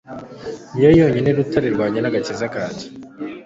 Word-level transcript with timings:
Ni 0.73 0.81
yo 0.85 0.89
yonyine 0.99 1.29
rutare 1.37 1.67
rwanjye 1.75 1.99
n’agakiza 2.01 2.45
kanjye 2.55 2.85